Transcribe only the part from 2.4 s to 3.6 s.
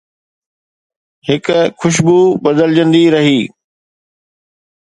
بدلجندي رهي